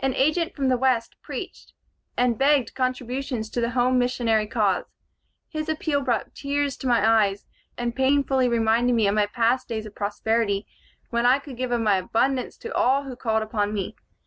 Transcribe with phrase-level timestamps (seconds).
[0.00, 1.72] An agent from the West preached,
[2.14, 4.84] and begged contributions to the home missionary cause.
[5.48, 7.46] His appeal brought tears to my eyes,
[7.78, 10.66] and painfully reminded me of my past days of prosperity,
[11.08, 13.96] when I could give of my abundance to all who called upon me.